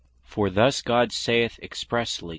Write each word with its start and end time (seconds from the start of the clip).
For 0.23 0.49
thus 0.49 0.81
God 0.81 1.11
saith 1.11 1.59
expressely 1.61 2.23
(Numb. 2.29 2.29